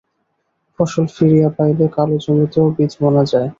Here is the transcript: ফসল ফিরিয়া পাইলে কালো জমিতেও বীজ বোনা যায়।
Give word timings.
ফসল 0.79 1.05
ফিরিয়া 1.15 1.49
পাইলে 1.57 1.85
কালো 1.95 2.15
জমিতেও 2.25 2.65
বীজ 2.75 2.91
বোনা 3.01 3.23
যায়। 3.31 3.49